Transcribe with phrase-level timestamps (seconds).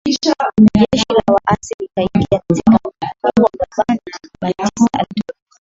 [0.77, 3.49] jeshi la waasi likaingia katika mji mkuu wa Cubanna
[4.41, 5.39] Batista alitoroka